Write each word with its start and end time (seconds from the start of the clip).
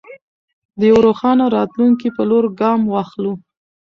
د 0.77 0.79
یوه 0.89 1.01
روښانه 1.07 1.45
راتلونکي 1.57 2.07
په 2.15 2.21
لور 2.29 2.45
ګام 2.61 2.81
واخلو. 2.93 3.33